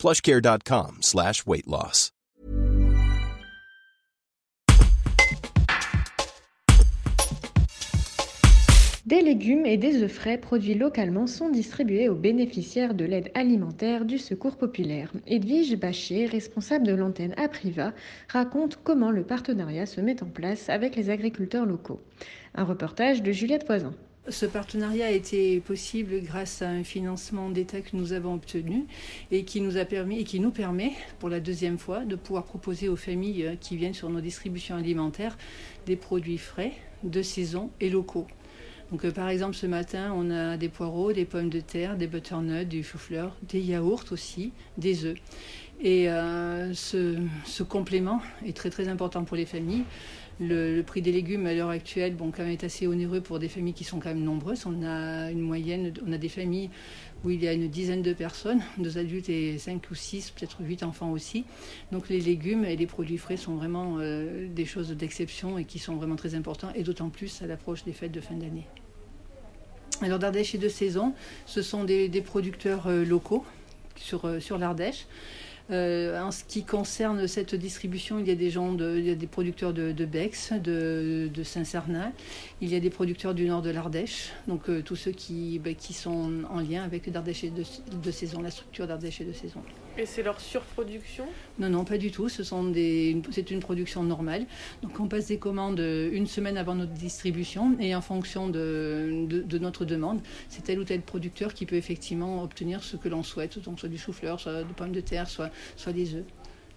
plushcare.com 0.00 0.96
slash. 1.02 1.44
Des 9.04 9.20
légumes 9.20 9.66
et 9.66 9.76
des 9.76 10.02
œufs 10.02 10.10
frais 10.10 10.38
produits 10.38 10.74
localement 10.74 11.26
sont 11.26 11.50
distribués 11.50 12.08
aux 12.08 12.14
bénéficiaires 12.14 12.94
de 12.94 13.04
l'aide 13.04 13.30
alimentaire 13.34 14.06
du 14.06 14.16
Secours 14.16 14.56
populaire. 14.56 15.12
Edwige 15.26 15.76
Bachet, 15.76 16.24
responsable 16.24 16.86
de 16.86 16.94
l'antenne 16.94 17.34
Apriva, 17.36 17.92
raconte 18.28 18.78
comment 18.82 19.10
le 19.10 19.24
partenariat 19.24 19.84
se 19.84 20.00
met 20.00 20.22
en 20.22 20.28
place 20.28 20.70
avec 20.70 20.96
les 20.96 21.10
agriculteurs 21.10 21.66
locaux. 21.66 22.00
Un 22.54 22.64
reportage 22.64 23.22
de 23.22 23.32
Juliette 23.32 23.66
Poisin. 23.66 23.92
Ce 24.30 24.46
partenariat 24.46 25.06
a 25.06 25.10
été 25.10 25.58
possible 25.58 26.20
grâce 26.22 26.62
à 26.62 26.68
un 26.68 26.84
financement 26.84 27.50
d'État 27.50 27.80
que 27.80 27.96
nous 27.96 28.12
avons 28.12 28.34
obtenu 28.34 28.86
et 29.32 29.44
qui 29.44 29.60
nous 29.60 30.50
permet 30.50 30.92
pour 31.18 31.28
la 31.28 31.40
deuxième 31.40 31.78
fois 31.78 32.04
de 32.04 32.14
pouvoir 32.14 32.44
proposer 32.44 32.88
aux 32.88 32.96
familles 32.96 33.58
qui 33.60 33.76
viennent 33.76 33.94
sur 33.94 34.08
nos 34.08 34.20
distributions 34.20 34.76
alimentaires 34.76 35.36
des 35.86 35.96
produits 35.96 36.38
frais, 36.38 36.72
de 37.02 37.22
saison 37.22 37.70
et 37.80 37.90
locaux. 37.90 38.28
Euh, 39.04 39.10
par 39.10 39.28
exemple, 39.28 39.54
ce 39.54 39.66
matin, 39.66 40.12
on 40.14 40.30
a 40.30 40.56
des 40.56 40.68
poireaux, 40.68 41.12
des 41.12 41.24
pommes 41.24 41.50
de 41.50 41.60
terre, 41.60 41.96
des 41.96 42.06
butternuts, 42.06 42.66
du 42.66 42.82
chou-fleur, 42.82 43.36
des 43.42 43.60
yaourts 43.60 44.04
aussi, 44.10 44.52
des 44.78 45.04
œufs. 45.04 45.18
Et 45.82 46.10
euh, 46.10 46.74
ce, 46.74 47.62
complément 47.62 48.20
est 48.44 48.54
très 48.56 48.70
très 48.70 48.88
important 48.88 49.24
pour 49.24 49.36
les 49.36 49.46
familles. 49.46 49.84
Le, 50.38 50.80
prix 50.82 51.02
des 51.02 51.12
légumes 51.12 51.46
à 51.46 51.54
l'heure 51.54 51.68
actuelle, 51.68 52.14
bon, 52.14 52.32
est 52.38 52.64
assez 52.64 52.86
onéreux 52.86 53.20
pour 53.20 53.38
des 53.38 53.48
familles 53.48 53.74
qui 53.74 53.84
sont 53.84 53.98
quand 53.98 54.08
même 54.08 54.22
nombreuses. 54.22 54.64
On 54.66 54.82
a 54.82 55.30
une 55.30 55.40
moyenne, 55.40 55.92
on 56.06 56.12
a 56.12 56.18
des 56.18 56.28
familles 56.28 56.70
où 57.24 57.30
il 57.30 57.42
y 57.42 57.48
a 57.48 57.52
une 57.52 57.68
dizaine 57.68 58.02
de 58.02 58.12
personnes, 58.14 58.62
deux 58.78 58.96
adultes 58.96 59.28
et 59.28 59.58
cinq 59.58 59.90
ou 59.90 59.94
six, 59.94 60.30
peut-être 60.30 60.58
huit 60.60 60.82
enfants 60.82 61.12
aussi. 61.12 61.44
Donc 61.92 62.08
les 62.08 62.20
légumes 62.20 62.64
et 62.64 62.76
les 62.76 62.86
produits 62.86 63.18
frais 63.18 63.36
sont 63.36 63.56
vraiment 63.56 63.96
euh, 63.98 64.48
des 64.48 64.64
choses 64.64 64.90
d'exception 64.90 65.58
et 65.58 65.64
qui 65.64 65.78
sont 65.78 65.96
vraiment 65.96 66.16
très 66.16 66.34
importants, 66.34 66.70
et 66.74 66.82
d'autant 66.82 67.10
plus 67.10 67.42
à 67.42 67.46
l'approche 67.46 67.84
des 67.84 67.92
fêtes 67.92 68.12
de 68.12 68.20
fin 68.22 68.34
d'année. 68.34 68.66
Alors 70.00 70.18
d'Ardèche 70.18 70.54
et 70.54 70.58
de 70.58 70.68
saison, 70.70 71.12
ce 71.44 71.60
sont 71.60 71.84
des, 71.84 72.08
producteurs 72.24 72.86
euh, 72.86 73.04
locaux 73.04 73.44
sur, 73.96 74.40
sur 74.40 74.56
l'Ardèche. 74.56 75.06
Euh, 75.70 76.20
en 76.20 76.30
ce 76.30 76.44
qui 76.44 76.64
concerne 76.64 77.26
cette 77.26 77.54
distribution, 77.54 78.18
il 78.18 78.26
y 78.26 78.30
a 78.30 78.34
des 78.34 78.50
gens, 78.50 78.76
il 78.78 79.04
y 79.04 79.10
a 79.10 79.14
des 79.14 79.26
producteurs 79.26 79.72
de, 79.72 80.04
Bex, 80.04 80.52
de, 80.52 81.30
Saint-Cernin, 81.42 82.12
il 82.60 82.70
y 82.70 82.76
a 82.76 82.80
des 82.80 82.90
producteurs 82.90 83.34
du 83.34 83.46
nord 83.46 83.62
de 83.62 83.70
l'Ardèche, 83.70 84.30
donc 84.48 84.68
tous 84.84 84.96
ceux 84.96 85.12
qui, 85.12 85.58
ben, 85.58 85.74
qui 85.74 85.92
sont 85.92 86.44
en 86.50 86.60
lien 86.60 86.82
avec 86.82 87.06
l'Ardèche 87.06 87.44
de, 87.44 87.62
de 87.96 88.10
saison, 88.10 88.42
la 88.42 88.50
structure 88.50 88.86
d'Ardèche 88.86 89.20
et 89.20 89.24
de 89.24 89.32
saison. 89.32 89.62
Et 89.98 90.06
c'est 90.06 90.22
leur 90.22 90.40
surproduction? 90.40 91.26
Non, 91.58 91.68
non, 91.68 91.84
pas 91.84 91.98
du 91.98 92.10
tout. 92.10 92.28
Ce 92.28 92.42
sont 92.42 92.64
des, 92.64 93.20
c'est 93.32 93.50
une 93.50 93.60
production 93.60 94.02
normale. 94.02 94.46
Donc 94.82 94.98
on 95.00 95.08
passe 95.08 95.26
des 95.26 95.38
commandes 95.38 95.80
une 95.80 96.26
semaine 96.26 96.56
avant 96.56 96.74
notre 96.74 96.92
distribution 96.92 97.76
et 97.80 97.94
en 97.94 98.00
fonction 98.00 98.48
de, 98.48 99.26
de, 99.28 99.58
notre 99.58 99.84
demande, 99.84 100.20
c'est 100.48 100.62
tel 100.62 100.78
ou 100.78 100.84
tel 100.84 101.02
producteur 101.02 101.52
qui 101.52 101.66
peut 101.66 101.76
effectivement 101.76 102.42
obtenir 102.42 102.82
ce 102.82 102.96
que 102.96 103.08
l'on 103.08 103.22
souhaite, 103.22 103.58
donc 103.62 103.78
soit 103.80 103.88
du 103.88 103.98
chou-fleur, 103.98 104.40
soit 104.40 104.62
des 104.62 104.72
pommes 104.74 104.92
de 104.92 105.00
terre, 105.00 105.28
soit, 105.28 105.50
soit 105.76 105.92
des 105.92 106.14
œufs. 106.14 106.24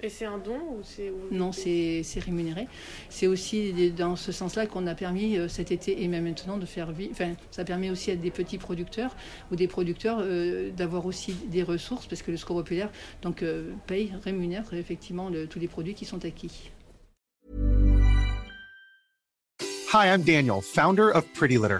Et 0.03 0.09
c'est 0.09 0.25
un 0.25 0.37
don 0.37 0.57
ou 0.57 0.81
c'est 0.83 1.13
Non, 1.31 1.53
c'est 1.53 2.03
rémunéré. 2.17 2.67
C'est 3.09 3.27
aussi 3.27 3.91
dans 3.91 4.17
ce 4.17 4.33
sens-là 4.33 4.67
qu'on 4.67 4.85
a 4.85 4.95
permis 4.95 5.37
euh, 5.37 5.47
cet 5.47 5.71
été 5.71 6.03
et 6.03 6.09
même 6.09 6.25
maintenant 6.25 6.57
de 6.57 6.65
faire 6.65 6.91
vivre. 6.91 7.11
Enfin, 7.13 7.31
ça 7.51 7.63
permet 7.63 7.89
aussi 7.89 8.11
à 8.11 8.17
des 8.17 8.29
petits 8.29 8.57
producteurs 8.57 9.15
ou 9.49 9.55
des 9.55 9.69
producteurs 9.69 10.17
euh, 10.19 10.71
d'avoir 10.71 11.05
aussi 11.05 11.33
des 11.47 11.63
ressources 11.63 12.05
parce 12.05 12.21
que 12.21 12.31
le 12.31 12.37
score 12.37 12.57
populaire 12.57 12.89
donc 13.21 13.43
euh, 13.43 13.71
paye, 13.87 14.11
rémunère 14.25 14.65
effectivement 14.73 15.31
tous 15.49 15.59
les 15.59 15.69
produits 15.69 15.93
qui 15.93 16.03
sont 16.03 16.25
acquis. 16.25 16.69
Hi, 19.93 20.07
I'm 20.07 20.23
Daniel, 20.23 20.59
founder 20.61 21.11
of 21.13 21.23
Pretty 21.33 21.57
Litter. 21.57 21.79